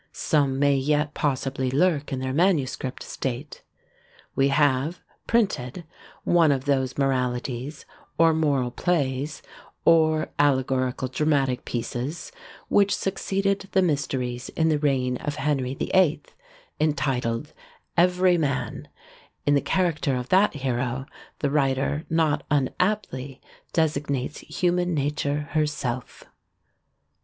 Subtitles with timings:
[0.13, 3.61] Some may yet possibly lurk in their manuscript state.
[4.35, 5.83] We have, printed,
[6.23, 7.85] one of those Moralities,
[8.17, 9.43] or moral plays,
[9.85, 12.31] or allegorical dramatic pieces,
[12.67, 16.33] which succeeded the Mysteries in the reign of Henry the Eighth,
[16.79, 17.53] entitled
[17.95, 18.87] "Every Man:"
[19.45, 21.05] in the character of that hero,
[21.41, 23.39] the writer not unaptly
[23.71, 26.23] designates Human Nature herself.